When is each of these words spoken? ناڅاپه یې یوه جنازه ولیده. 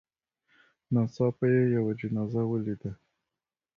ناڅاپه 0.93 1.45
یې 1.53 1.63
یوه 1.75 1.91
جنازه 1.99 2.41
ولیده. 2.49 2.91